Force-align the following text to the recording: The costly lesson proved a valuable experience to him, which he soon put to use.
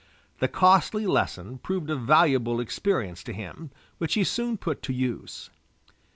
The 0.39 0.47
costly 0.47 1.05
lesson 1.05 1.59
proved 1.59 1.91
a 1.91 1.95
valuable 1.95 2.59
experience 2.59 3.21
to 3.25 3.33
him, 3.33 3.69
which 3.99 4.15
he 4.15 4.23
soon 4.23 4.57
put 4.57 4.81
to 4.81 4.93
use. 4.93 5.51